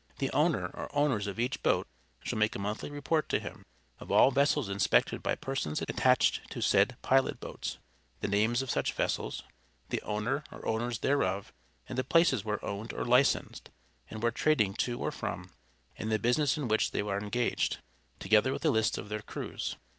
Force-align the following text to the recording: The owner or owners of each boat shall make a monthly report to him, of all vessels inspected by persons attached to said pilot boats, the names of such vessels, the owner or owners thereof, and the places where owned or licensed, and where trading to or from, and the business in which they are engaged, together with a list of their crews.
The 0.17 0.31
owner 0.31 0.65
or 0.73 0.89
owners 0.95 1.27
of 1.27 1.39
each 1.39 1.61
boat 1.61 1.85
shall 2.23 2.39
make 2.39 2.55
a 2.55 2.57
monthly 2.57 2.89
report 2.89 3.29
to 3.29 3.39
him, 3.39 3.63
of 3.99 4.11
all 4.11 4.31
vessels 4.31 4.67
inspected 4.67 5.21
by 5.21 5.35
persons 5.35 5.79
attached 5.83 6.49
to 6.49 6.59
said 6.59 6.97
pilot 7.03 7.39
boats, 7.39 7.77
the 8.19 8.27
names 8.27 8.63
of 8.63 8.71
such 8.71 8.93
vessels, 8.93 9.43
the 9.89 10.01
owner 10.01 10.43
or 10.51 10.65
owners 10.65 10.97
thereof, 11.01 11.53
and 11.87 11.99
the 11.99 12.03
places 12.03 12.43
where 12.43 12.65
owned 12.65 12.93
or 12.93 13.05
licensed, 13.05 13.69
and 14.09 14.23
where 14.23 14.31
trading 14.31 14.73
to 14.77 14.97
or 14.99 15.11
from, 15.11 15.51
and 15.99 16.11
the 16.11 16.17
business 16.17 16.57
in 16.57 16.67
which 16.67 16.89
they 16.89 17.01
are 17.01 17.19
engaged, 17.21 17.77
together 18.17 18.51
with 18.51 18.65
a 18.65 18.71
list 18.71 18.97
of 18.97 19.07
their 19.09 19.21
crews. 19.21 19.75